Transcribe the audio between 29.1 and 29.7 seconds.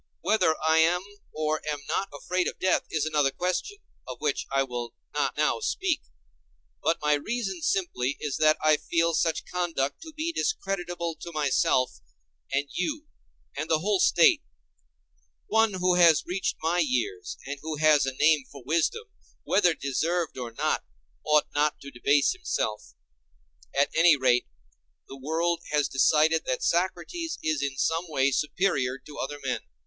other men.